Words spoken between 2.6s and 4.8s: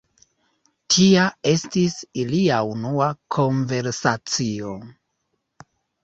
unua konversacio.